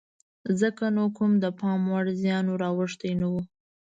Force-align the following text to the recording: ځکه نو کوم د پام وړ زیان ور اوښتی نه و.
ځکه 0.59 0.83
نو 0.95 1.03
کوم 1.17 1.31
د 1.43 1.45
پام 1.59 1.81
وړ 1.91 2.05
زیان 2.21 2.45
ور 2.49 2.61
اوښتی 2.69 3.11
نه 3.21 3.27
و. 3.31 3.33